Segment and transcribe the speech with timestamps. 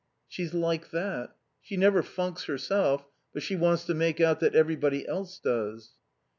[0.27, 1.35] "She's like that.
[1.61, 3.05] She never funks herself,
[3.35, 5.91] but she wants to make out that everybody else does."